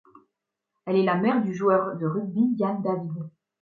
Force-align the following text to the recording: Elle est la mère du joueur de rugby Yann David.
Elle 0.87 0.95
est 0.95 1.03
la 1.03 1.13
mère 1.13 1.43
du 1.43 1.53
joueur 1.53 1.95
de 1.95 2.07
rugby 2.07 2.55
Yann 2.57 2.81
David. 2.81 3.29